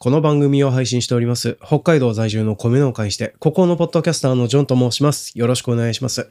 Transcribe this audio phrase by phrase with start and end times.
[0.00, 5.36] この番組を配信しております、北海道在住の米農家にして、ここのポッドキャスターのジョンと申します。
[5.36, 6.30] よろしくお願いします。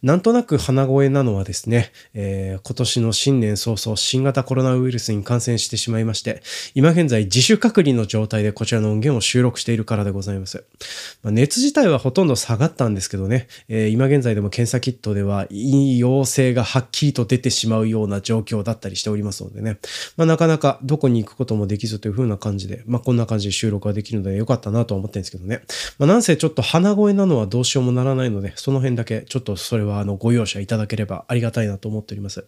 [0.00, 6.40] なんとなく鼻声なのはですね、えー、今年の新年早々新型コロナウイルスに感染してしまいまして、
[6.76, 10.62] 今現在自主隔離の状態でこちらの音源を収録しているからでございます。
[11.24, 19.78] まあ、熱自体はほとんど下がったんですけどね、えー、今現在でも検査キットでは陽性がはっきりと出てしまうような状況だったりしておりますのでね、
[20.16, 25.62] まあ、なかなかどこに行くこともできずという風な感じで、ま、こんな感じで収録ができるのでよかったなと思ってるんですけどね。
[25.98, 32.46] まあ、なんせちょっと鼻声なのはどうしようもならないので、その辺だけちょっとそれはあのご容赦いただければありがたいなと思っております。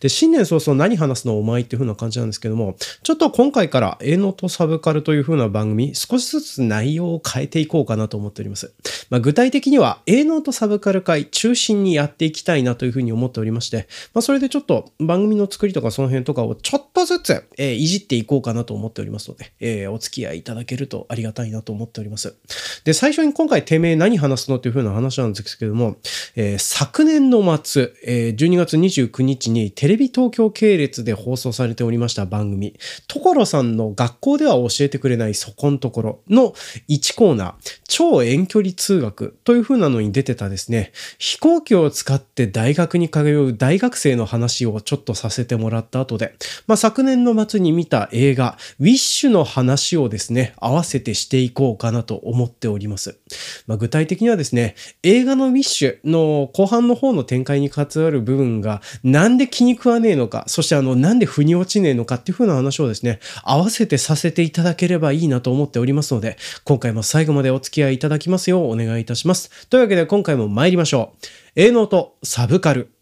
[0.00, 8.72] で、新年早々何話すのお前っていう風な感じなんですけども、ちょっと今回から営農とサブカルという風な番組、少しずつ内容を変えていこうかなと思っております。
[9.10, 22.36] まあ、具体的には営農とサブカル会中心にやっていきたいなという風に思っておりまして、まあ、それでちょっと番組の作りとかその辺とかをちょっとずつ、えー、いじっていこうかなと思っておりますので、えー、お付き合いいただけるとありがたいなと思っております。
[22.84, 25.96] で、最初に今回てめえ何話すのっていう風な話なんですけども、
[26.36, 32.74] えー、昨年の末、えー、12月29日にテレビ東京系列で放送されておりました番組、
[33.06, 36.54] 所さんの学校では教えてくれないそこんところの
[36.88, 46.34] 1コーナー、超遠距離通学という風なのに出てたですね、飛行機を使って大学に通う大学生の話をちょっとさせてもらった後で、
[46.66, 53.18] まあ、昨年の末に見た映画、ウィッシュの話をですね、合わせてしていこうかなと思っております。
[53.66, 69.68] まあ、具体的にはですね、映画のウィッシュの後半の方の展開に関わる部分が、なんで気に食わねえのか、そしてあの、なんで腑に落ちねえのかっていう風な話をですね、合わせてさせていただければいいなと思っておりますので、今回も最後までお付き合いいただきますようお願いいたします。
[69.68, 71.14] というわけで今回も参りましょ
[71.56, 71.60] う。
[71.60, 72.97] 営農とサブカル。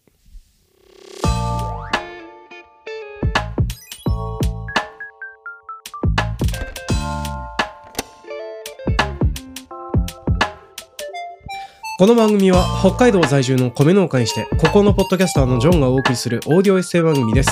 [11.99, 17.49] この番組は北海道在住の米農家にして、ここのポッドキャスターのジョンがお送りするオーディオエッセイ番組です。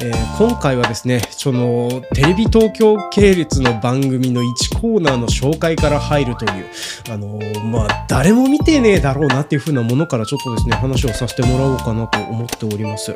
[0.00, 6.64] えー、今回はですね、その、テレビ東京系列の番組の1コーナーの紹介から入るという、
[7.10, 13.14] あのー、まあ、誰も見てねえだろうなっていう風なものからちょっとですね、話をさせてもらおうかなと思っております。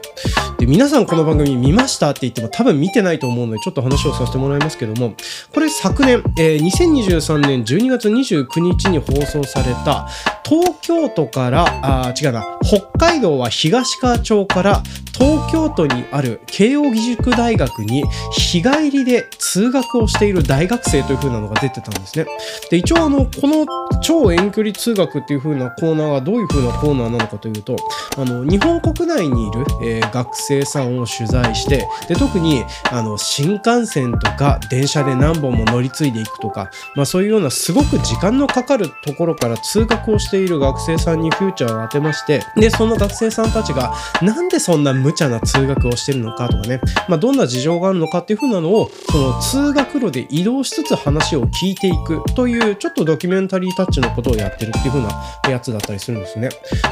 [0.58, 5.14] で、皆さんこの番組見ましたって言っても多分見てないと思うので、ちょっと話をさせてもらいますけども、
[5.54, 10.06] これ昨年、えー、2023年12月29日に放送された、
[10.46, 14.82] 東京都から、あ、違うな、北海道は東川町から
[15.18, 22.26] 東京都にある慶応義塾大学に日帰りで通学をしている大学生という風なのが出てたんですね。
[22.70, 23.66] で、一応あの、この
[24.02, 27.76] 超遠距離通学っていう風なコーナーがどういう風なコーナーなのかというと、
[28.18, 55.10] あの、日本国内にいる、えー、学生さんを取材して、で、特に、あの、新幹線とか電車で何本も乗り継いでいくとか、まあそういうようなすごく時間のかかるところから通学をしている学生さんにフューチャーを当てまして、で、その学生さんたちが、なんでそんな無茶な通学をしてるのかとかね、まあ、どんな事情があるのかっていう風なのを、その通学路で移動しつつ話を聞いていくという、ちょっとドキュメンタリータッチのことをやってるっていう風な
[55.48, 56.48] やつだったりするんですね。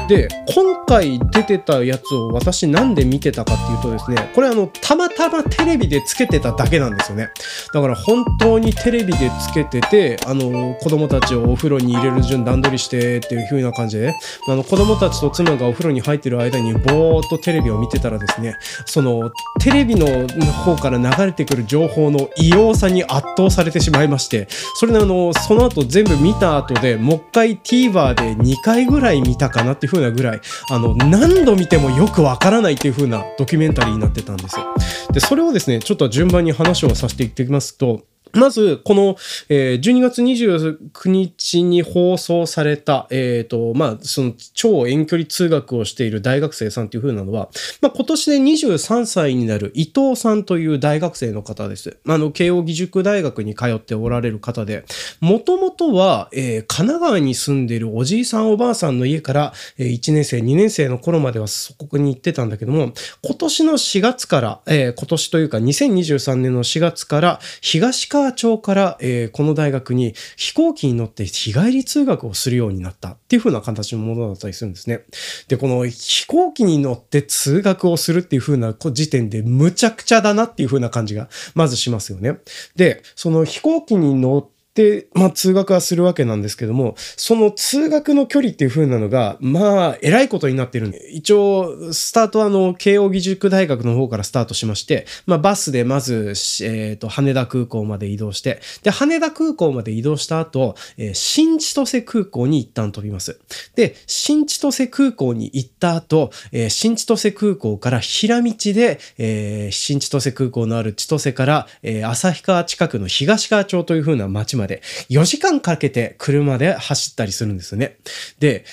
[0.07, 7.29] で、今回出てたやつを私なんで見てたかっていうとですね、これあの、たまたまテレビでつけてただけなんですよね。
[7.73, 14.15] だから本当にテレビでつけてて、あの、子供たちをお風呂に入れる順段取りしてっていう風な感じで、
[14.47, 18.55] あの、子供たちと妻がお風呂に入ってる間にぼーっとテレビを見てたらですね、ね
[18.85, 34.65] そのテレビの方から流れてくる情報の異様さに圧倒されてしまいましてそれであのその後全部見た後でもう一回 TVer で2回ぐらい見たかなっていう風なぐらいあの何度見てもよくわからないっていう風なドキュメンタリーになってたんですよ。
[35.11, 38.03] でそれをですねちょっと順番に話をさせていってきますと
[38.35, 39.17] まず、この、
[39.49, 47.49] えー、12月29日に放送された、えっ、と、ま、その超遠距離通学をしている大学生さんという風なのは、
[47.81, 51.97] ま、今年で23歳になる伊藤さんという大学生の方です。
[52.07, 54.85] あの、慶応義塾大学に通っておられる方で、
[55.21, 62.93] もともとは、え、神奈川に住んでいるおじいさんおばあさんの家から、えー、1年生、2年生の頃まではそこに行ってたんだけども、
[63.23, 75.01] 今年の4月から、え、今年というか2023年の4月から東川町から、えー、この大学に飛行機に乗って日帰り通学をするようになったっていう風な形のものだったりするんですね。
[75.47, 82.39] で、この飛行機に乗って通学をするっていう風な時点でむちゃくちゃだなっていう風な感じがまずしますよね。
[82.75, 96.33] で、その飛行機に乗ってで、まあ通学はするわけなんですけども、その通学の距離っていう風なのが、まあ、えらいことになってるんで、一応、スタートはあの、慶応義塾大学の方からスタートしまして、まあバスでまず、
[96.63, 103.39] えっ、ー、と、羽田空港まで移動して、で、羽田空港まで移動した後、えー、新千歳空港に一旦飛びます。
[103.75, 117.97] で、新千歳空港に行った後、えー、新千歳空港から平道で、えー、新千歳空港のある千歳から、えー、旭川近くの東川町という風な町までで4時間かけて車で走ったりするんですよね。
[118.39, 118.65] で、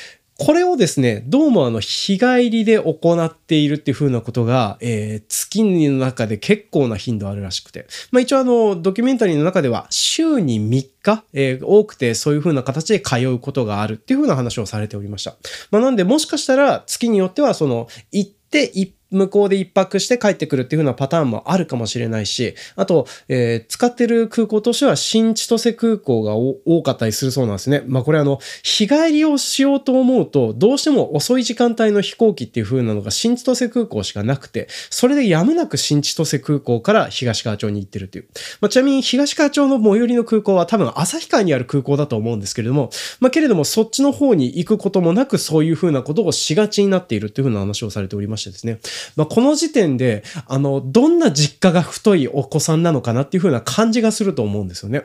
[0.45, 7.87] これをですね、どうもあの、日帰りで行っているっていう風なことが、えー、月の中で結構な頻度あるらしくて。
[8.11, 15.37] まあ一応あの、ドキュメンタリーの中では、週に3日、えー、多くてそういう風な形で通うことがあるっていう風な話をされておりました。
[15.71, 27.83] まあなんで、もしかしたら、月によっては、その、行って一向こうで一泊して帰ってくるっていう風なパターンもあるかもしれないし、あと、えー、使ってる空港としては新千歳空港が多かったりするそうなんですね。
[27.87, 38.27] まあこれあの、日帰りをしようと思うと、どうしても遅い時間帯の飛行機っていう風なのが新千歳空港しかなくて、それでやむなく新千歳空港から東川町に行ってるっていう。
[38.61, 48.81] まあちなみに東川町の最寄りの空港は多分旭川にある空港だと思うんですけれども、まあけれどもそっちの方に行くこともなくそういう風なことをしがちになっているっていう風な話をされておりましてですね。
[49.17, 55.05] まあ、この時点で、あの、どんな実家が太いお子さんなのかなっていう風な感じがすると思うんですよね。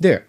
[0.00, 0.24] で、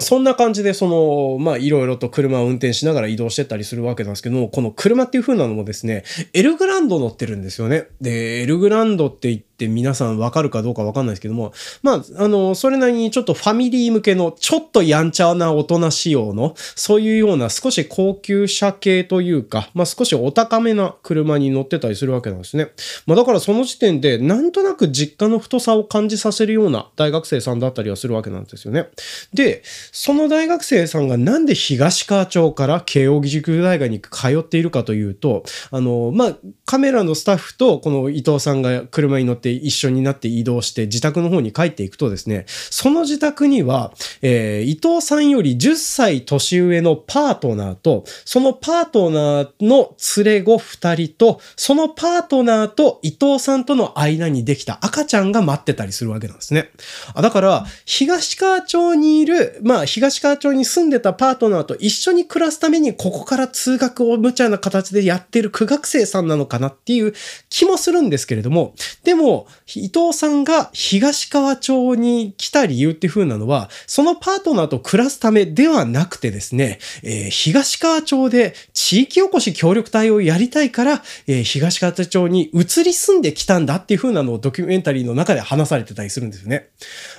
[0.00, 7.86] そんな感じで、その、まあ、いろいろと車を運転しながら移動してたりするわけなんですけども、この車っていう風なのもですね、エルグランド乗ってるんですよね。
[8.00, 11.52] で、エルグランドって言ってって皆さんわかるかどうかわかんないですけども、
[11.82, 22.72] まあ、あの、それなりにちょっとファミリー向けの、ちょっとやんちゃな大人仕様の、そういうような少し高級車系というか、まあ少しお高めな車に乗ってたりするわけなんですね。
[23.06, 28.88] まあだからその時点で、なんとなく実家の太さを感じさせるような大学生さんだったりはするわけなんですよね。
[29.32, 29.62] で、
[29.92, 43.92] その大学生さんがなんで東川町から慶応義塾大学に通っているかというと、あの、まあ、カメラのスタッフとこの伊藤さんが車に乗って一緒になって移動して自宅の方に帰っていくとですね、その自宅には、
[44.22, 56.70] えー、伊藤さんより10歳年上のパートナーと、そのパートナーの連れ子2人と、そのパートナーと伊藤さんとの間にできた赤ちゃんが待ってたりするわけなんですね。
[57.14, 67.14] あだから、東川町にいる、まあ、東川町に住んでたパートナーと一緒に暮らすために、ここから通学を無茶な形でやってる苦学生さんなのかなっていう
[67.48, 68.74] 気もするんですけれども、
[69.04, 69.33] でも、
[69.74, 86.68] 伊藤さんが東川町に来た理由っていう風なのは、そのパートナーと暮らすためではなくてですね、えー、東川町で地域おこし協力隊をやりたいから、えー、東川町に移り住んできたんだっていう風なのをドキュメンタリーの中で話されてたりするんですよね。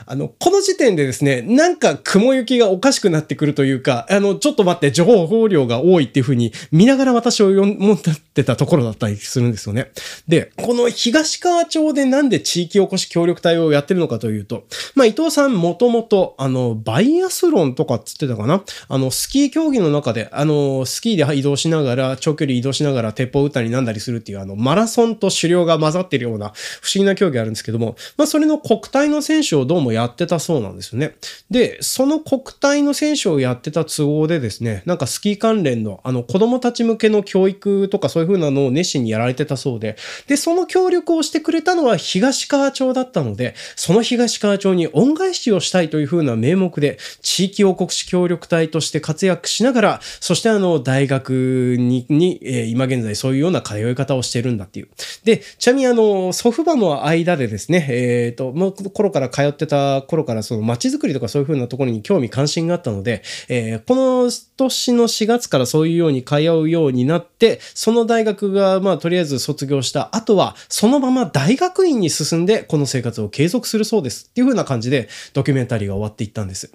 [0.05, 7.77] あの、この時点でですね、なんか雲行きがおかしくなってくるというか、あの、ちょっと待って、情報量が多いっていう風に見ながら私を読ん
[8.33, 9.91] でたところだったりするんですよね。
[10.27, 14.65] で、この東川町でなんで地域おこし協力隊をやってるのかというと、
[14.95, 18.63] まあ、伊藤さんもともと、あの、バイアスロンとかっつってたかな？
[18.87, 31.15] あの、スキー競技の中で、あの、スキーで移動しながら、長距離移動しながら鉄砲撃ったりなんだりするっていう、あの、マラソンと狩猟が混ざってるような不思議な競技あるんですけども、まあ、それの国体の選手をどうもやってたそうなんですよね。
[31.49, 39.95] で、その国体の選手をやってた都合でですね、なんかスキー関連の、あの、子供たち向けの教育とかそういう風なのを熱心にやられてたそうで、
[40.27, 54.89] で、その協力をしてくれたのは東川町だったので、その東川町に恩返しをしたいというふうな名目で、地域王国史協力隊として活躍しながら、そしてあの、大学に、にえー、今現在そういうような通い方をしてるんだっていう。
[55.23, 76.71] で、ちなみにあの、祖父母の間でですね、えっ、ー、と、もう頃から通ってた頃からその街づくりとかそういうふうなところに興味関心があったので、えー、この年の4月からそういうように通うようになって、その大学がまあとりあえず卒業した後は、そのまま大学院に進んでこの生活を継続するそうですっていう風な感じでドキュメンタリーが終わっていったんです。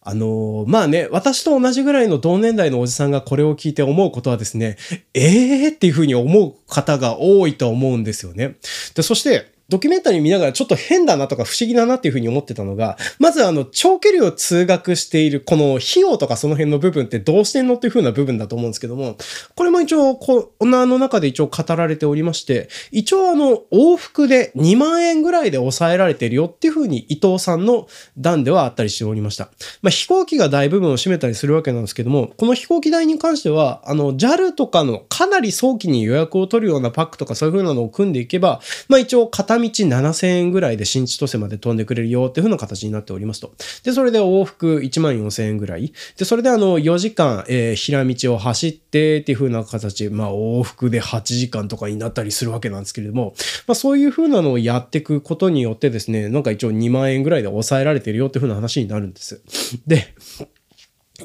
[0.00, 4.78] あのー、まあね、私と同じぐらいの同年代のおじさんがこれを聞いて思うことはですね、
[5.12, 8.56] ええー、っていう風に思う方が多いと思うんですよね。
[8.94, 19.18] で、そして、ドキュメンタリー見ながらちょっと変だなとか不思議だなっていうふうに思ってたのが、まずあの、長距離を通学している、この費用とかその辺の部分ってどうしてんのっていうふうな部分だと思うんですけども、
[19.54, 29.50] これも一応、このの中で一応語られておりまして、一応あの、往復で2万円ぐらいで抑えられてるよっていうふうに伊藤さんの段ではあったりしておりました。
[29.82, 43.52] まあ、飛行機が大部分を占めたりするわけなんですけども、この飛行機代に関しては、あの、JAL とかのかなり早期に予約を取るようなパックとかそういうふうなのを組んでいけば、まあ一応道7000円ぐらいで新千歳まで飛んでくれるよっていう風な形になっておりますと。
[43.82, 45.92] で、それで往復1万4000円ぐらい。
[46.16, 53.34] で、それであの、4時間、えー、平道を走ってっていう風な形、まあ、往復で8時間とかになったりするわけなんですけれども、
[53.66, 59.42] まあ、そういう風なのをやっていくことによってですね、なんか一応2万円ぐらいで抑えられてるよっていう風な話になるんです。
[59.86, 60.14] で、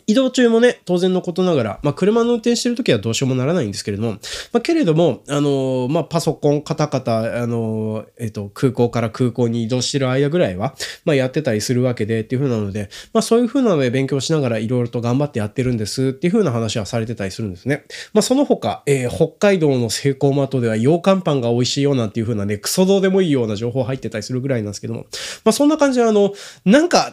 [0.07, 4.13] 移動中もね、当然のことながら、まあ、車の運転してるときはどうしようもならないんですけれども、
[4.51, 10.73] まあ、けれども、あのー、まあ、パソコン、カタカタ、あのー、えっ、ー、と、空港から空港に移動してる間ぐらいは、
[11.05, 17.83] まあ、やってたりするわけで、っていう風なので、まあ、そういう風なので勉強しながらいろいろと頑張ってやってるんです、っていう風な話はされてたりするんですね。
[18.13, 25.05] まあ、その他、えー、北海道のセイコーマートでは、羊羹パンが美味しいよなんていう風なね、クソどうでもいいような情報入ってたりするぐらいなんですけども、
[25.45, 26.33] まあ、そんな感じで、あの、
[26.65, 27.11] なんか、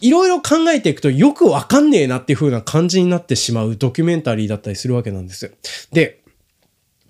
[0.00, 5.54] いろいろ考えていくとよくわかんねえなっていう風な感じになってしまうドキュメンタリーだったりするわけなんです。
[5.92, 6.21] で、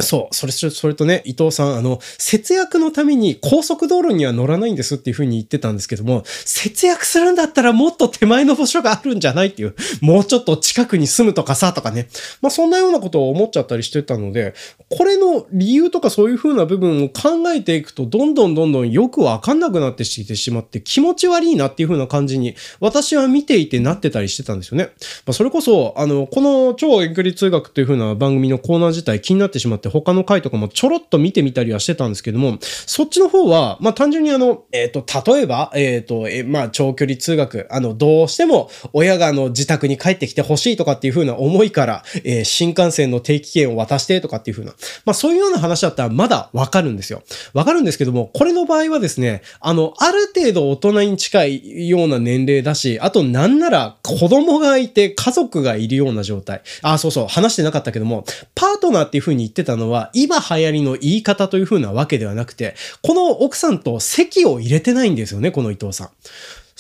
[0.01, 0.35] そう。
[0.35, 12.09] それ、それとね、伊藤さん、あの、節約のために高速道路には乗らないんですっていうふうに言ってたんですけども、節約するんだったらもっと手前の場所があるんじゃないっていう、もうちょっと近くに住むとかさ、とかね。
[12.41, 14.55] まあ、そんなようなことを思っちゃったりしてたので、
[14.89, 24.85] これの理由とかそういうふうな部分を考えていくと、どんどんどんどんよくわかんなくなってきてしまって、気持ち悪いなっていうふうな感じに、私は見ていてなってたりしてたんですよね。
[25.27, 44.75] まあ、それこそ、あの、この超遠距離通学というふうな番組のコーナー自体気になってしまって、他の回とかもちょろっと見てみたりはしてたんですけども、そっちの方は、まあ単純にあの、えっ、ー、と、例えば、えっ、ー、と、えまあ長距離通学、あの、どうしても親があの自宅に帰ってきてほしいとかっていう風な思いから、えー、新幹線の定期券を渡してとかっていう風な、
[45.05, 47.23] まあそういうような話だったらまだわかるんですよ。
[47.55, 56.63] わかるんですけども、これの場合はですね、あの、ある程度大人に近いような年齢だし、あとなんなら子供がいて家族がいるような状態。
[56.83, 58.25] あ、そうそう、話してなかったけども、
[58.55, 66.11] パートナーっていう風に言ってたたのは、今流行りの言い方という風なわけではなくて、この奥さんと席を入れてないんですよね、この伊藤さん。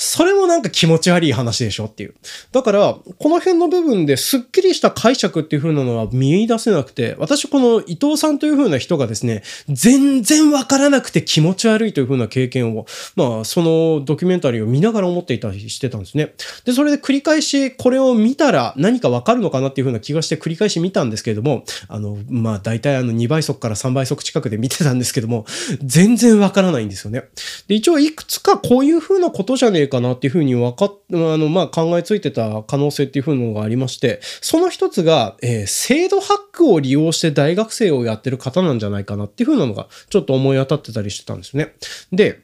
[0.04, 2.14] それもなんか気持ち悪い話でしょっていう。
[2.50, 16.34] だから、この辺の部分ですっきりした解釈っていう風なのは見出せなくて、私この伊藤さんという風な人がですね、全然わからなくて気持ち悪いという風な経験を、まあ、そのドキュメンタリーを見ながら思っていたりしてたんですね。
[16.64, 25.46] で、それで繰り返しこれを見たら何かわかるのかなっていう風な気がして繰り返し見たんですけれども、あの、まあ、大体あの2倍速から3倍速近くで見てたんですけども、
[25.80, 27.22] 全然わからないんですよね。
[27.68, 41.74] で、一応いくつかこういう風なことじゃねえかなっていうふうに分かっ、あの、まあ、考えついてた可能性っていうふうなのがありまして、その一つが、えー、制度ハックを利用して大学生をやってる方なんじゃないかなっていうふうなのが、ちょっと思い当たってたりしてたんですね。
[42.10, 42.40] で、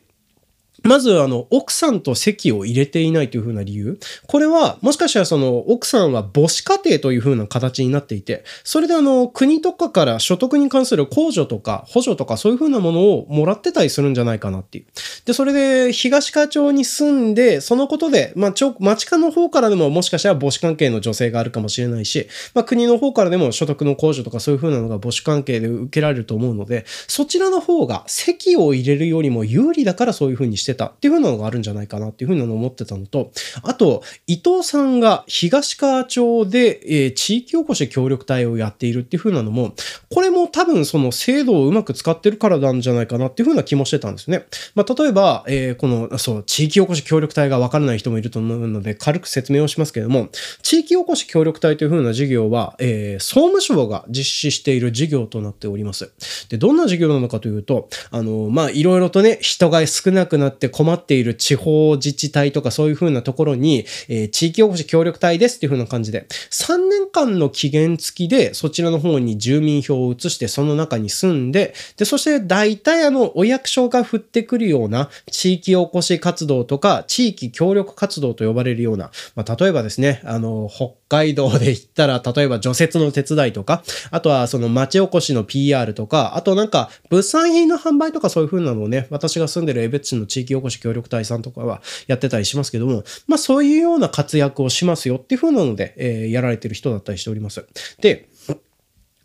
[0.83, 3.99] まず、あの、奥さんと籍を入れていないというふうな理由。
[4.27, 14.85] これは、もしかしたらその、奥さんは母子家庭というふうな形になっていて、それであの、国とかから所得に関する控除とか補助とかそういうふうなものをもらってたりするんじゃないかなっていう。
[15.25, 33.31] で、それで、東川町に住んで、そのことで、まあ、ちょ、町家の方からでももしかしたら母子関係の女性があるかもしれないし、まあ、国の方からでも所得の控除とかそういうふうなのが母子関係で受けられると思うので、そちらの方が籍を入れるよりも有利だからそういうふうにしててたっていう風なのがあるんじゃないかなっていう風なのを思ってたのと、
[33.63, 39.75] あと、伊藤さんが東川町で、えー、地域おこし協力隊をやっているっていう風なのも、
[40.11, 44.45] これも多分その制度をうまく使ってるからなんじゃないかなっていう風な気もしてたんですね。
[44.75, 50.29] まあ、例えば、えー、この、そう、地域おこし協力隊がわからない人もいると思うので、軽く説明をしますけれども、
[50.63, 56.13] 地域おこし協力隊という風な事業は、えー、総務省が実施している事業となっております。
[56.49, 97.67] で、どんな事業なのかというと、あの、まあ、いろいろとね、人が少なくなって困っている地方自治体とかそういう風なところに、えー、地域おこし協力隊ですっていう風な感じで、3年間の期限付きでそちらの方に住民票を移してその中に住んで、で、そして大体あの、お役所が振ってくるような地域おこし活動とか、地域協力活動と呼ばれるような、まあ、例えばですね、あの、北海道で言ったら、例えば除雪の手伝いとか、あとはその町おこしの PR とか、あとなんか物産品の販売とかそういう風なのをね、私が住んでる江別市の地域おこし協力隊さんとかはやってたりしますけども、まあそういうような活躍をしますよっていう風なので、えー、やられてる人だったりしております。
[98.01, 98.29] で、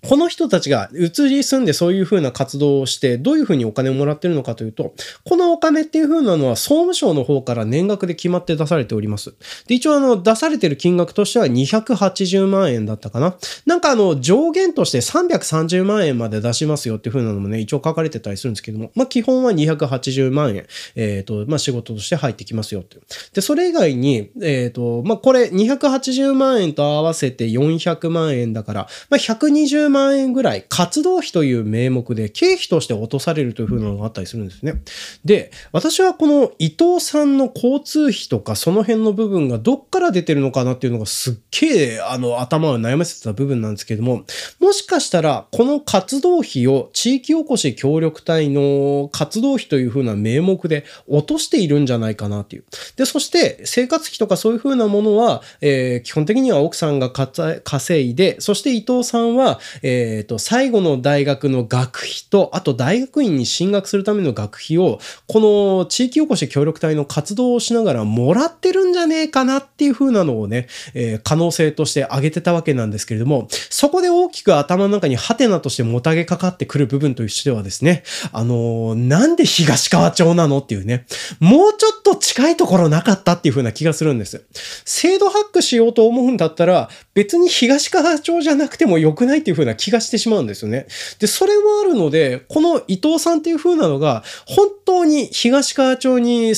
[0.07, 4.93] この人たちが移り住んでそういうふうな活動をして、どういうふうにお金をもらってるのかというと、
[5.24, 9.33] このお金っていうふうなのは総務省の方から年額で決まって出されております。
[9.67, 13.38] で、一応あの、出されてる金額としては280万円だったかな。
[13.65, 23.03] なんかあの、上限として330万円まで出しますよっていうふうなのもね、一応書かれてたりするんですけども、まあ基本は280万円、えっ、ー、と、まあ仕事として入ってきますよっていう。
[23.33, 34.81] で、それ以外に、えっ、ー、と、まあこれ280万円と合わせて400万円だから、まあ120万万円ぐらい活動費という名目で経費として落とされるというふうなのがあったりするんですね。
[35.23, 44.25] で、私はこの伊藤さんの交通費とかその辺の部分がどっから出てるのかなっていうのがすっげえあの頭を悩ませてた部分なんですけども、
[44.59, 52.63] もしかしたらこの活動費を地域おこし協力隊の活動費というふうな名目で落としているんじゃないかなっていう。
[52.95, 81.05] で、そして生活費とかそういうふうなものは、えー、基本的には奥さんが稼いで、そして伊藤さんは、えっ、ー、と、最後の大学の学費と、あと大学院に進学するための学費を、この地域おこし協力隊の活動をしながらもらってるんじゃねえかなっていうふうなのをね、えー、可能性として挙げてたわけなんですけれども、そこで大きく頭の中にハテナとしてもたげかかってくる部分としてはですね、あのー、なんで東川町なのっていうね、
[81.39, 84.45] もうちょっと近いところなかったっていうふうな気がするんです。
[84.85, 90.88] 制度ハックしようと思うんだったら、別に東川町じゃなくても良くないっていう風な気がしてしまうんですよね。
[91.20, 96.53] で、それもあるので、この伊藤さんっていう風なのが、本当に東川町に移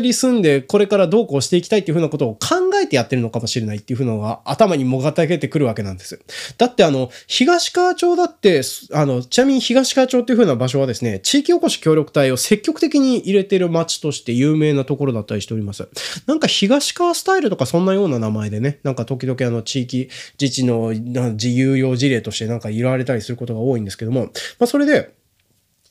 [0.00, 6.20] り住んで、これからどうこうしていきたいっていう風なことを考えてやってるのかもしれないっていう風なのが頭にもがたけてくるわけなんです。
[6.56, 8.62] だってあの、東川町だって、
[8.92, 15.88] あの、ちなみに東川町っていう風な場所はですね、地域おこし協力隊を積極的に入れてる町として有名なところだったりしております。
[16.26, 24.26] なんか東川スタイルとかそんなような名前でね、なんか時々あの地域自治の自由用事例としてなんか言われたりすることが多いんですけども、
[24.58, 25.14] まあそれで、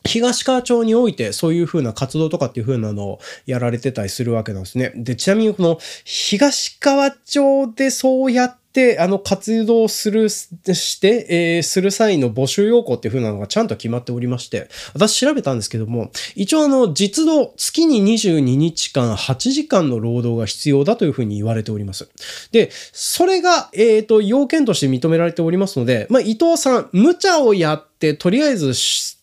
[0.06, 4.94] 東川町においてそういうふうな活動とかっていうふうなのをやられてたりするわけなんですね。
[4.96, 8.67] で、ちなみにこの東川町でそうやって、
[9.00, 22.10] あの、活動する、して、えー、する際の募集要項っていう風なのがちゃんと決まっておりまして、私調べたんですけども、一応あの、実動、月に22日間8時間の労働が必要だという風に言われております。
[22.52, 28.74] で、それが、えっ、ー、と、要件として認められておりますので、まあ、伊藤さん、無茶をやって、とりあえず、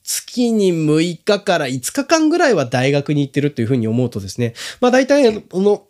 [0.05, 5.87] 月に6日から5日間ぐらいは大学に行ってるというふうに思うとですね、まあ大体、この、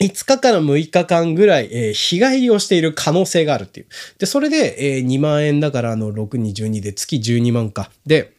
[0.00, 3.86] 5日から6日間ぐらい、えー、日帰りをしている可能性があるっていう。
[4.18, 7.90] で、それで、えー、2万円だから、あの、6に12で月12万か。
[8.06, 8.37] で、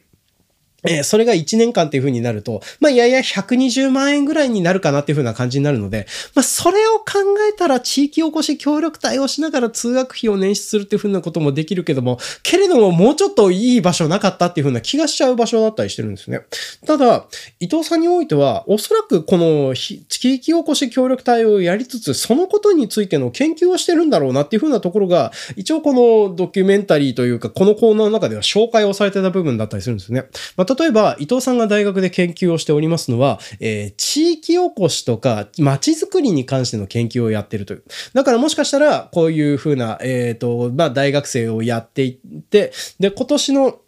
[0.83, 7.05] えー、それが1年間っていう風になると、まあ、やや120万円ぐらいになるかなっていう風な感じになるので、まあ、それを考
[7.49, 16.41] えたら地域おこし協力隊をしながら通学費を捻出するっていう風なこともできるけども、けれどももうちょっといい場所なかったっていう風な気がしちゃう場所だったりしてるんですね。
[16.85, 17.25] ただ、
[17.59, 30.25] 伊藤さんにおいては、おそらくこの地域おこし協力隊をやりつつ、そのことについての研究をしてるんだろうなっていう風なところが、一応このドキュメンタリーというか、このコーナーの中では紹介をされてた部分だったりするんですね。
[30.55, 37.83] ま例えば、伊藤さんが大学で研究をしておりますのは、えー、地域おこしとか街づくりに関しての研究をやってるという。
[38.13, 43.79] だからもしかしたら、こういうふうな、えっ、ー、と、まあ、大学生をやっていって、で、今年の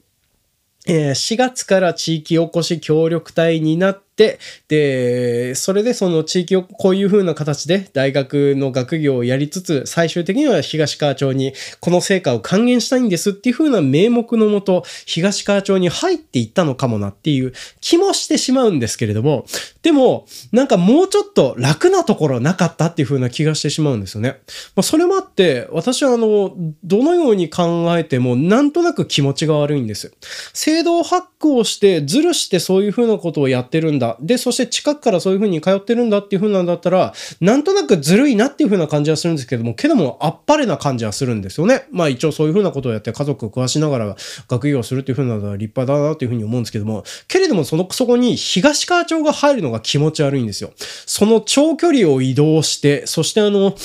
[0.87, 19.45] え、4月から地域おこし協力隊になって、で、それでその地域をこういう風な形で大学の学業をやりつつ、最終的には東川町にこの成果を還元したいんですっていう風な名目のもと、東川町に入っていったのかもなっていう気もしてしまうんですけれども、
[19.81, 24.41] でも、なんかもうちょっと楽なところなかったっていう風な気がしてしまうんですよね。
[24.75, 30.13] まあ、それもあって、私はあの、どのように考えてもなんとなく気持ちが悪いんです。
[30.53, 34.10] 制度ハックをして、ずるしてそういう風なことをやってるんだ。
[34.19, 41.87] で、そして近くからそういう風に通ってるんだっていう風なんだったら、なんとなくずるいなっていう風な感じはするんですけども、けどもあっぱれな感じはするんですよね。
[41.91, 44.15] まあ一応そういう風なことをやって家族を食わしながら
[44.47, 50.71] 学業をするっていう風なのは立派だなという風に思うんですけども、けれどもその、そこに東川町が入るのが気持ち悪いんですよ。
[51.05, 53.75] その長距離を移動して、そしてあの、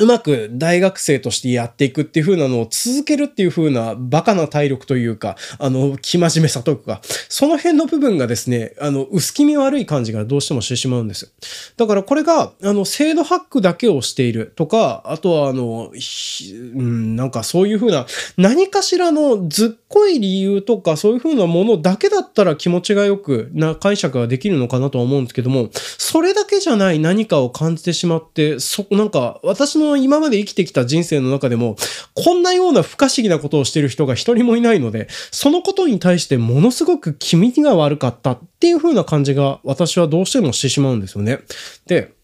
[0.00, 11.32] うまく大学生としてやっていくっていう風なのを続けるっていう風なバカな体力というか、あの、気真面目さとか、その辺の部分がですね、あの、薄気味悪い感じがどうしてもしてしまうんです。
[11.76, 18.06] だからこれが、あの、制度ハックだけをしているとか、あとはあの、うん、なんかそういう風な、
[18.38, 31.74] 何かしらのずっこい理由とか、そういう風なものだけだったら気持ちがよくな解釈ができるのかなとは思うんですけども、それだけじゃない何かを感じてしまって、そ、なんか私の今まで生きてきた人生の中でも、
[32.14, 41.40] こんなような不可思議なことをしてる人が一人もいないので、そのことに対してものすごく気味が悪かったっていう風な感じが私はどうしてもしてしまうんですよね。
[41.86, 42.14] で、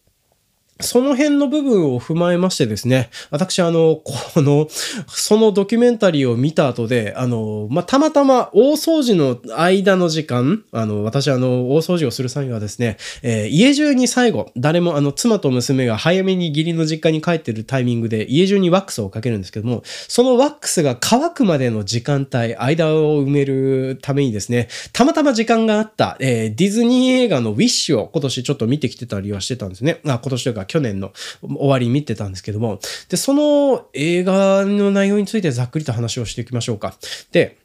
[0.81, 4.69] その辺の部分を踏まえましてですね、私、あの、この、
[5.09, 30.01] そのドキュメンタリーを見た後で、あの、まあ、たまたま大掃除の間の時間、あの、私、あの、大掃除をする際はですね、えー、家中に最後、誰も、あの、妻と娘が早めに義理の実家に帰ってるタイミングで、家中にワックスをかけるんですけども、そのワックスが乾くまでの時間帯、間を埋めるためにですね、たまたま時間があった、えー、ディズニー映画のウィッシュを今年ちょっと見てきてたりはしてたんですね。
[30.05, 36.95] あ、今年とか、去年の終わり見てたんですけども、で、その映画の内容についてざっくりと話をしていきましょうか。
[37.33, 37.59] で、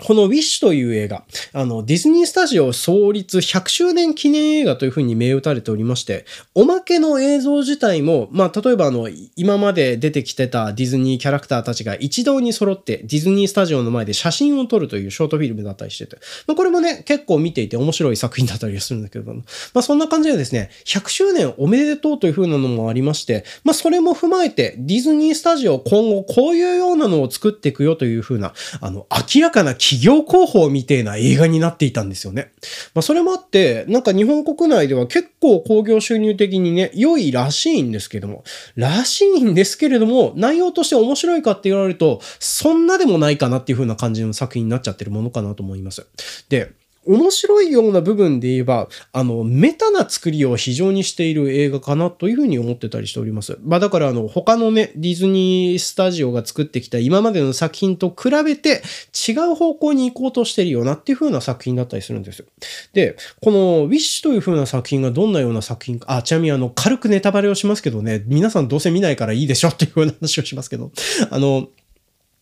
[0.00, 16.16] このウィッシュという映画、あの、ディズニースタジオ創立100周年記念映画というふうに銘打たれておりまして、おまけの映像自体も、まあ、例えばあの、今まで出てきてたディズニーキャラクターたちが一堂に揃ってディズニースタジオの前で写真を撮るというショートフィルムだったりしてて、
[16.48, 19.42] まあ、これもね、結構見ていて面白い作品だったりするんだけども、
[19.74, 32.52] まあ、そんな感じでですね、100周年おめでとうというふうなのもありまして、まあ、それも踏まえて、ディズニースタジオ今後こういうようなのを作っていくよというふうな、あの、明らかな企業広報みてえな映画になっていたんですよね。
[32.94, 38.44] まあ、それもあって、なんか日本国内では結構興行収入的にね、良いらしいんですけども、
[38.76, 46.06] らしいんですけれども、内容として面白いかって言われると、そんなでもないかなっていう風な感じの作品になっちゃってるものかなと思います。
[46.48, 46.72] で、
[47.06, 53.58] 面白いような部分で言えば、あの、メタな作りを非常にしている映画かなというふうに思ってたりしております。
[53.62, 58.82] まあだからあの、他のね、ディズニースタジオが作ってきた今までの作品と比べて
[59.28, 62.46] 違う方向に行こうとしてるよなっていう風な作品だったりするんですよ。
[62.92, 70.90] で、このウィッシュという風な作品がどんなような作品か、あ、ちなみにあの、軽くネタバレをしますけどね、皆さんどうせ見ないからいいでしょっていう風な話をしますけど、
[71.30, 71.68] あの、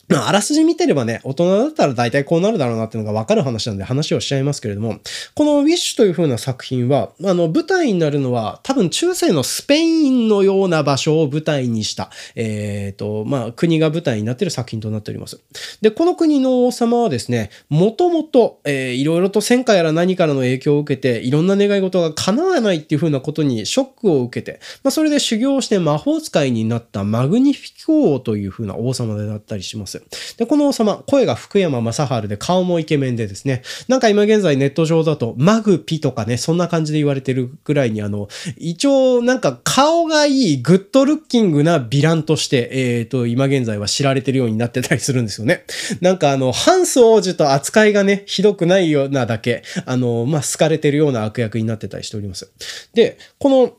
[0.09, 4.99] まあ、あらすじ見てればね、大人だったら大体こうなるだろうなっていうのがわかる話なんで話をしちゃいますけれども、
[5.35, 15.41] このウィッシュという風な作品は、あの、舞台になるのは多分中世のスペインのような場所を舞台にした、えっ、ー、と、まあ、国が舞台になっている作品となっております。
[15.81, 30.02] で、この国の王様はですね、もともと、えー、いろいろと戦火やら何からの影響を受けて、いろんな願い事が叶わないっていう風なことにショックを受けて、まあ、それで修行して魔法使いになったマグニフィコ王という風な王様であったりします。。
[30.37, 45.65] で、この王様、声が福山雅治で顔もイケメンでですね、なんか今現在ネット上だとマグピとかね、そんな感じで言われてるぐらいにあの、一応なんか顔がいいグッドルッキングなヴィランとして、えっ、ー、と、今現在は知られてるようになってたりするんですよね。
[46.01, 52.51] なんかあの、ハンス王子と扱いがね、ひどくないようなだけ、あの、まあ、好かれてるような悪役になってたりしております。
[52.95, 53.73] で、この、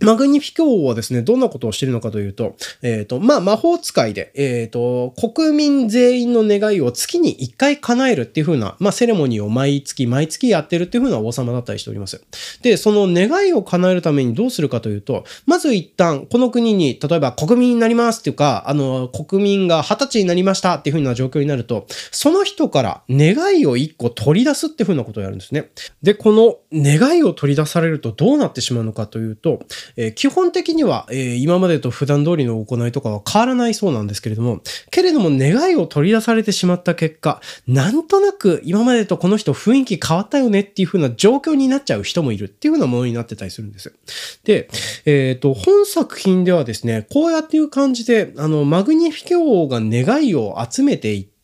[0.00, 12.22] マグニフィコ王はですね、どんなことをしているのかというと、えっ、ー、と、まあ、魔法使いで、えっ、ー、と、国民全員の願いを月に一回叶えるっていう風な、まあ、セレモニーを毎月毎月やってるっていう風な王様だったりしております。
[12.62, 25.70] で、その願いを叶えるためにどうするかというと、まず一旦、この国に、例えば国民になりますっていうか、あの、国民が二十歳になりましたっていう風な状況になると、その人から願いを一個取り出すっていう風なことをやるんですね。
[26.02, 29.60] で、この願いを取り出されるとどうなってしまうのかというと、
[29.96, 43.92] えー、基本的には、えー、今までと普段通りの行いとかは変わらないそうなんですけれども、けれども願いを取り出されてしまった結果、なんとなく今までとこの人雰囲気変わったよねっていう風な状況になっちゃう人もいるっていう風なものになってたりするんです。
[44.44, 44.68] で、
[45.04, 51.35] えっ、ー、と、本作品ではですね、こうやっていう感じで、あの、マグニフィケ王が願いを集めていって、、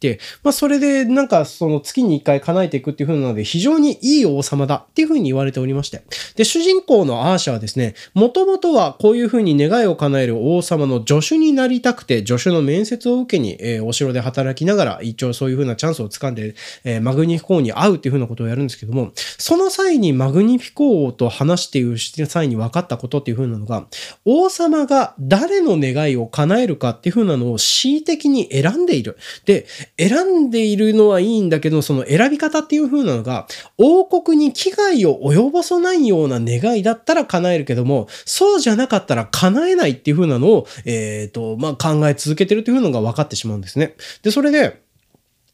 [0.42, 6.02] まあ、それでなんかその月に一回叶えていくっていう風なので、非常にいい王様だっていう風に言われておりまして。
[6.36, 23.86] で、主人公のアーシャはですね、もともとはこういう風に願いを叶える王様の助手になりたくて、助手の面接を受けに、えー、お城で働きながら、一応そういう風なチャンスを掴んで、えー、マグニフィコ王に会うっていう風なことをやるんですけども、その際にマグニフィコ王と話している際に分かったことっていう風なのが、
[24.24, 29.16] 王様が誰の願いを叶えるかっていう風なのを恣意的に選んでいる。
[29.44, 29.66] で、
[29.98, 33.46] 選んでいるのはいいんだけど、その選び方っていう風なのが、
[33.78, 43.94] 王国に危害を及ぼさないような願いだったら叶えるけども、そうじゃなかったら叶えないっていう風なのを、えっ、ー、と、まあ、考え続けてるという風のが分かってしまうんですね。
[44.22, 44.82] で、それで、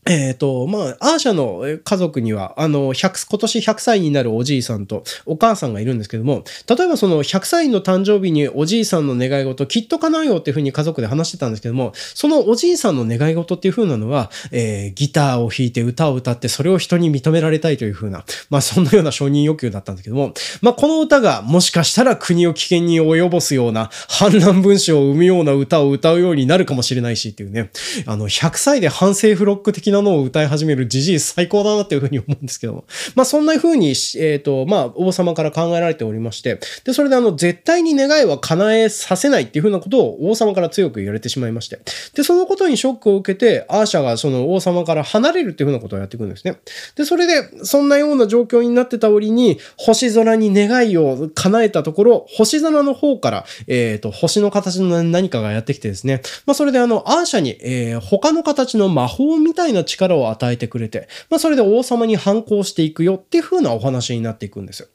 [0.08, 27.70] えっ、と、まあ、アーシャの家族には、あの、100、今年100歳になるおじいさんとお母さんがいるんですけども、例えばその100歳の誕生日におじいさんの願い事きっと叶うよっていうふうに家族で話してたんですけども、そのおじいさんの願い事っていうふうなのは、えー、ギターを弾いて歌を歌ってそれを人に認められたいというふうな、まあ、そんなような承認欲求だったんですけども、まあ、この歌がもしかしたら国を危険に及ぼすような、反乱分子を生むような歌を歌うようになるかもしれないしっていうね、
[28.06, 32.84] あの、100歳で反政府ロック的ななのを歌い始めるじじい最高だなっていうふうに思うんですけども。
[33.14, 41.80] まあそんな風に、えっ、ー、と、まあ王様から考えられておりまして、で、それであの、絶対に願いは叶えさせないっていうふうなことを王様から強く言われてしまいまして。
[42.14, 46.58] で、そのことにショックを受けて、アーシャがその王様から離れるっていうふうなことをやっていくんですね。
[46.96, 64.88] で、それで、そんなような状況になってた折に、星空に願いを叶えたところ、星空の方から、えっ、ー、と、星の形の何かがやってきてですね、まあそれであの、アーシャに、えー、他の形の魔法みたいな力を与えてくれて、まあそれで王様に反抗していくよっていう風なお話になっていくんですよ。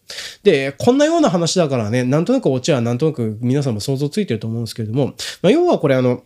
[0.43, 6.23] で、こんなような話だからね、なんとなくオチはなんとなく皆さんも想像ついてると思うんですけれども、まあ要はこれあの、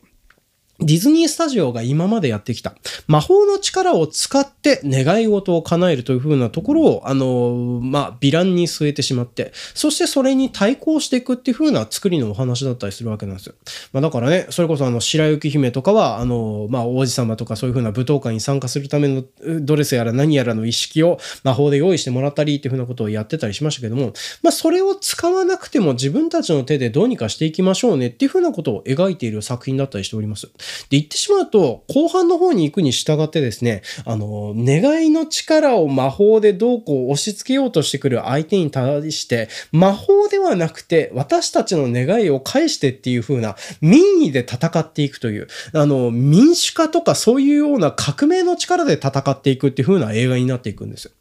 [0.79, 2.75] ディズニースタジオが今までやってきた
[3.07, 13.55] 魔法の力を使って願い事を叶えるという風なところを、あの、まあ、ヴィランに据えてしまって、そしてそれに対抗していくっていう風な作りのお話だったりするわけなんですよ。
[13.93, 19.23] まあ、だからね、それこそあの、白雪姫とかは、あの、まあ、王子様とかそういう風な舞踏会に参加するための
[19.61, 24.13] ドレスやら何やらの意識を魔法で用意してもらったりっていう風なことをやってたりしましたけども、
[24.43, 30.49] まあ、それを使わなくても自分たちの手でどうにかしていきましょうねっていう風なことを描いている作品だったりしております。
[30.89, 51.11] で、言ってしまうと、後半の方に行くに従ってですね、あの、願いの力を魔法でどうこう押し付けようとしてくる相手に対して、魔法ではなくて、私たちの願いを返してっていう風な民意で戦っていくという、あの、民主化とかそういうような革命の力で戦っていくっていう風な映画になっていくんですよ。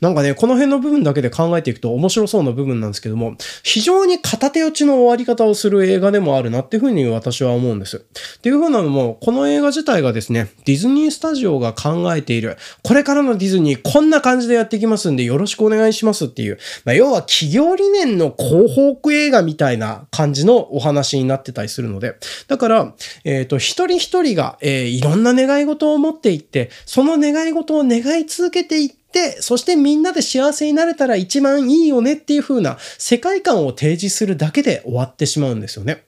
[0.00, 7.96] なんかね、この辺の部分だけで考えていくと面白そうな部分なんですけども、非常に片手打ちの終わり方をする映画でもあるなっていう風に私は思うんです。
[7.96, 22.16] っていう風なのも、もこの映画自体がですね、ディズニースタジオが考えている、これからのディズニーこんな感じでやっていきますんでよろしくお願いしますっていう、まあ、要は企業理念の広報映画みたいな感じのお話になってたりするので、
[22.48, 36.04] だから、えっ、ー、と、一人一人が、えー、いろんな願い事を持っていって、その願い事を願い続けていって、で、そしてみんなで幸せになれたら一番いいよねっていう風な世界観を提示するだけで終わってしまうんですよね。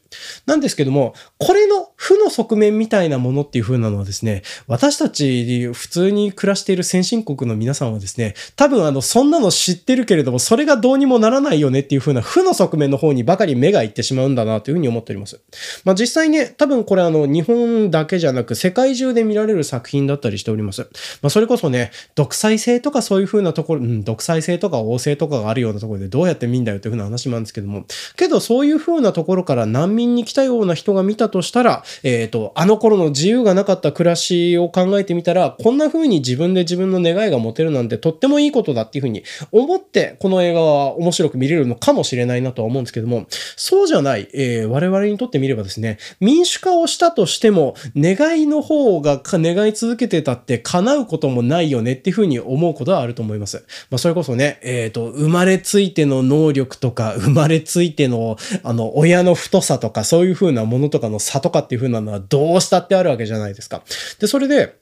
[0.46, 15.40] なんですけども、これの負の側面みたいなものっていう風なのはですね、私たち普通に暮らしている先進国の皆さんはですね、多分あの、そんなの知ってるけれども、それがどうにもならないよねっていう風な負の側面の方にばかり目がいってしまうんだなという風に思っております。
[15.84, 20.82] まあ実際ね、多分これあの、日本だけじゃなく世界中で見られる作品だったりしております。
[21.22, 27.84] まあそれこそね、独裁性とかそういう風なところ、うん、独裁性とか王政とかがあるようなところでどうやって見んだよという風な話なんですけども、
[28.16, 53.64] けどそういう風なところから難民に来たような人が見たとしたら、えっ、ー、と、あの頃の自由がなかった暮らしを考えてみたら、こんな風に自分で自分の願いが持てるなんてとってもいいことだっていう風に思って、この映画は面白く見れるのかもしれないなとは思うんですけども、そうじゃない、えー、我々にとってみればですね、民主化をしたとしても、願いの方が願い続けてたって叶うこともないよねっていう風に思うことはあると思います。
[53.90, 63.82] まあ、それこそね、えっ、ー、と、生まれついての能力とか、生まれついての、あの、親の太さとか、とかそういう風なものとかの差とかっていう風なのはどうしたってあるわけじゃないですか。
[64.20, 64.76] で、それで、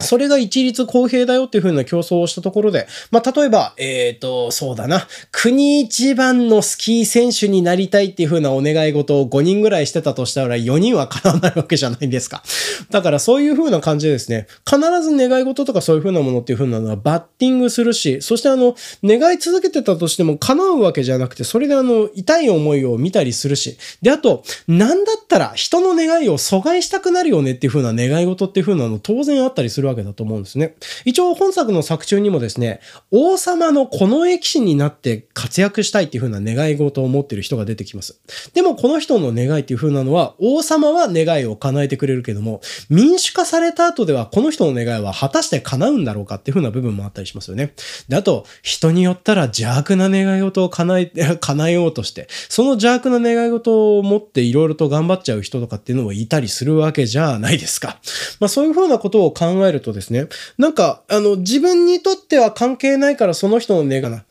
[0.00, 12.42] それが一律公平だよっていう風な競争をしたところで、まあ、例えば、えっ、ー、と、そうだな、国一番のスキー選手になりたいっていう風なお願い事を5人ぐらいしてたとしたら4人は叶わないわけじゃないですか。
[12.90, 30.76] だからそういう風な感じでですね、必ず願い事とかそういう風なものっていう風なのはバッティングするし、そしてあの、願い続けてたとしても叶うわけじゃなくて、それであの、痛い思いを見たりするし、で、あと、なんだったら人の願いを阻害したくなるよねっていう風な願い事っていう風なの当然あったりするわけだと思うんですね。
[31.04, 38.20] 一応本作の作中にもですね、王様のこの駅士になって活躍したいっていう風な願い事を持ってる人が出てきます。
[38.54, 47.74] でもこの人の願いっていう風なのは、王様は願いを叶えてくれるけども、民主化された後ではこの人の願いは果たして叶うんだろうかっていう風な部分もあったりしますよね。
[48.08, 51.06] で、あと、人によったら邪悪な願い事を叶え、
[51.40, 57.98] 叶えようとして、その邪悪な願い事を持っていろいろと頑張っちゃう人とかっていうのもいたりするわけじゃないですか。
[58.38, 60.28] まあそういう風なことを考えるとです、ね。
[60.58, 64.24] なんか、あの、自分にとっては関係ないからその人の願いな、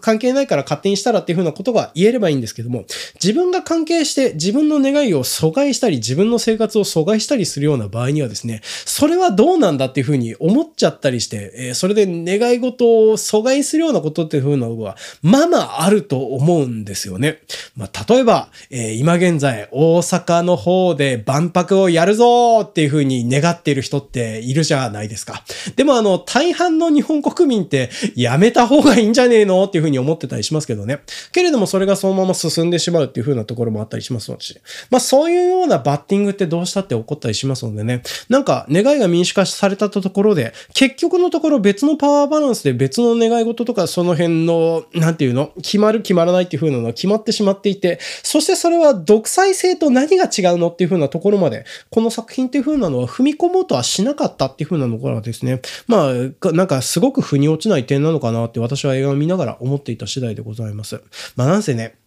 [0.00, 2.84] 関係ないから勝手にしたらっていうふうなことが言えればいいんですけども、
[3.14, 17.40] 自分が関係して自分の願いを阻害したり、自分の生活を阻害したりするような場合にはですね、それはどうなんだっていうふうに思っちゃったりして、えー、それで願い事を阻害するようなことっていうふうなのは、まあまああると思うんですよね。
[17.76, 25.42] まあ、例えば、えー、今現在、大阪の方で万博をやるぞっていうふうに願っている人っているじゃないですか。
[25.76, 31.00] でもあの、大半の日本国民ってやめた方がいいんじゃねえのっていうふうに思ってたりしますけどね。
[31.32, 34.60] けれどもそれがそのまま進んでしまうっていうふうなところもあったりしますし。
[34.90, 38.02] まあそういうようなバッティングってどうしたって起こったりしますのでね。
[38.28, 61.02] なんか願いが民主化されたところで、結局のところ別のパワーバランスで別の願い事とかその辺の、なんていうの決まる決まらないっていう風なのは決まってしまっていて、そしてそれは独裁性と何が違うのっていう風なところまで、この作品っていう風なのは踏み込もうとはしなかったっていう風なのからですね、まあ、なんかすごく腑に落ちない点なのかなって私は映画を見ながら思っていた次第でございます。
[61.36, 61.98] まあなんせね、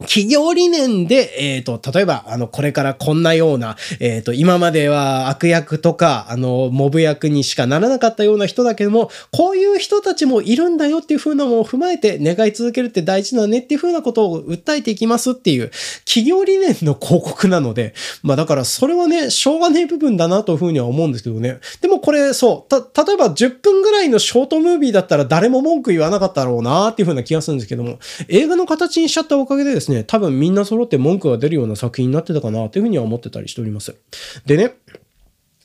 [0.00, 15.70] 企業理念で、えっ、ー、と、例えば、あの、これからこんなような、えっ、ー、と、今までは悪役とか、あの、モブ役にしかならなかったような人だけども、こういう人たちもいるんだよっていう風なのを踏まえて願い続けるって大事だねっていう風なことを訴えていきますっていう
[16.04, 21.60] 企業理念の広告なので、まあだからそれはね、しょうがねえ部分だなという風には思うんですけどね。
[21.80, 33.94] でもこれ、そう、た、例えば10分ぐらいのショートムービーだったら誰も文句言わなかったろうなっていう風な気がするんですけども、映画の形にしちゃったおかげでですね、ね、多分みんな揃って文句が出るような作品になってたかなというふうには思ってたりしております。
[34.46, 34.74] でね、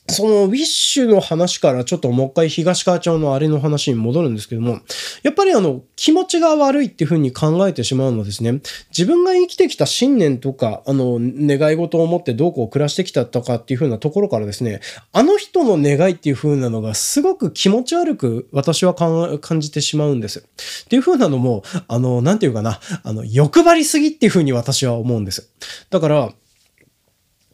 [0.08, 4.80] そのウィッシュの話からちょっともう一回東川町のあれの話に戻るんですけども、
[5.22, 14.80] やっぱりあの気持ちが悪いっていうふうに考えてしまうのはですね、自分が生きてきた信念とか、あの願い事を持ってどうこう暮らしてきたとかっていうふうなところからですね、
[15.12, 20.40] あの人の願いっていうふうなのがすごく気持ち悪く私は感じてしまうんです。
[20.84, 25.50] っていうふうなのも、あの、なんていうかな、あの欲張りすぎっていうふうに私は思うんです。
[25.90, 26.32] だから、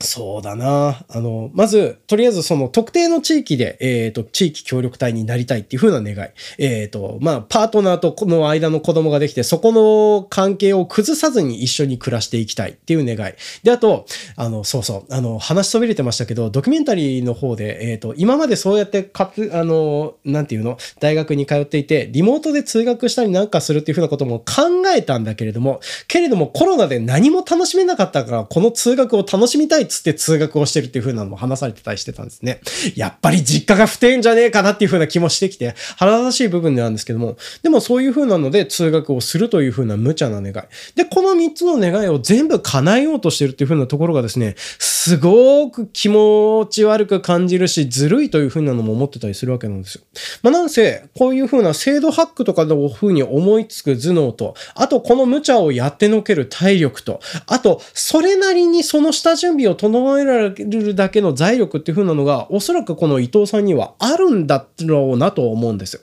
[0.02, 1.04] そうだな。
[1.08, 6.30] あの、まず、とりあえずその特定の地域で、えっ、ー、と、地域協力隊になりたいっていう風な願い。
[6.58, 13.32] えっ、ー、と、まあ、パートナーとこの間の子供ができて、そこの関係を崩さずに一緒に暮らしていきたいっていう願い。
[13.62, 32.60] で、あと、あの、そうそう、あの、話しそびれてましたけど、ドキュメンタリーの方で、えっ、ー、と、今までそうやってかつ、あの、なんていうの、大学に通っていて、リモートで通学したりなんかするっていう風なことも考えたんだけれども、けれどもコロナで何も楽しめなかったから、この通学を楽しみたいつって通学をしてるっていう風なのも話されてたりしてたんですね。
[32.96, 40.66] やっぱり実家が不定んじゃねえかなっていう風な気もしてきて、腹立たしい部分なんですけども、でもそういう風なので通学をするという風な無茶な願い。
[40.96, 50.02] で、この3つの願いを全部叶えようとしてるっていう風なところがですね、すごく気持ち悪く感じるし、ずるいという風なのも思ってたりするわけなんですよ。
[50.42, 66.02] まあ、なんせ、こういう風な制度ハックとかの風に思いつく頭脳と、あとこの無茶をやってのける体力と、あと、それなりにその下準備を整えられるだけの財力っていう風なのが、おそらくこの伊藤さんにはあるんだろうなと思うんですよ。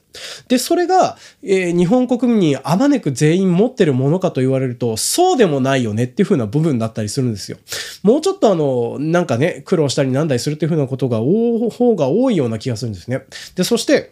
[0.49, 7.57] で、それが、えー、日本国民にあまねく全員持ってるものかと言われると、そうでもないよねっていう風な部分だったりするんですよ。
[8.03, 13.23] もうちょっとあの、なんかね、苦労したりなんだりするっていう風なことが、方が多いような気がするんですね。
[13.55, 14.11] で、そして、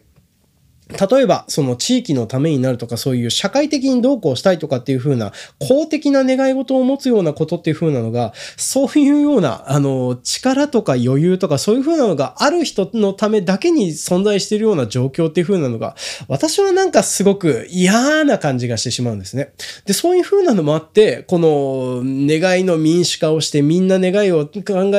[0.90, 15.96] 例えば、その地域のためになるとか、そういう社会的にどうこうしたいとかっていう風な、公的な願い事を持つようなことっていう風なのが、そういうような、あの、力とか余裕とか、そういう風なのがある人のためだけに存在しているような状況っていう風なのが、
[16.30, 19.54] 私はなんかすごく嫌な感じがしてしまうんですね。
[19.86, 24.52] で、そういう風なのもあって、この願いの民主化をして、みんな願いを考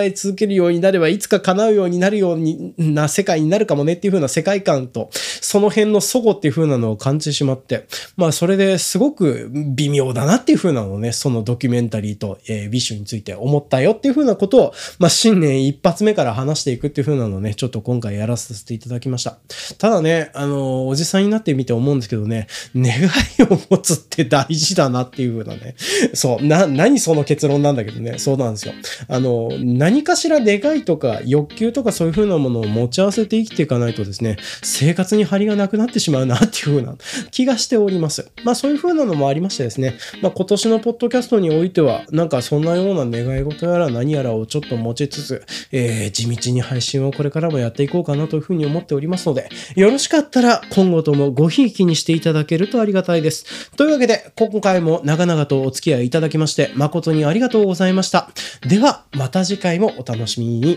[0.03, 2.39] え続けるようになれば、いつか叶うようになるよう
[2.77, 5.09] な世界になるかもねっていう風な世界観と、
[5.41, 7.87] その辺の齟齬っていう風なのを感じてしまって、
[8.17, 19.39] まあそれですごく微妙だなっていう風なのをね、そのドキュメンタリーと、えー、ウィッシュについて思ったよっていう風なことを、まあ新年一発目から話していくっていう風なのをね、ちょっと今回やらさせていただきました。
[19.79, 25.75] ただね、あの、おじさんになってみて思うんですけどね、願いを持つって大事だなっていう風なね、
[26.15, 28.75] そう、な、何その結論なんだけどね、そうなんですよ。
[29.09, 36.95] あの、何かしら願いとか欲求とかそういう風なものを持ち合わせて生きていかないとですね、生活に張りがなくなってしまうなっていう風な
[37.31, 38.31] 気がしております。
[38.45, 53.71] まあそういう風なのもありましてですね、まあ今年のポッドキャストにおいては、なんかそんなような願い事やら何やらをちょっと持ちつつ、えー、地道に配信をこれからもやっていこうかなという風に思っておりますので、よろしかったら今後ともごひいきにしていただけるとありがたいです。
[53.77, 58.31] というわけで、今回も長々とお付き合いいただきまして、誠にありがとうございました。
[58.67, 60.61] では、また次回もお楽しみに。